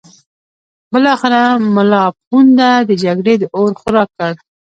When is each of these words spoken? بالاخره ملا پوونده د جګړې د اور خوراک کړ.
بالاخره 0.91 1.41
ملا 1.75 2.03
پوونده 2.19 2.69
د 2.89 2.91
جګړې 3.03 3.33
د 3.39 3.43
اور 3.57 3.71
خوراک 3.79 4.09
کړ. 4.17 4.31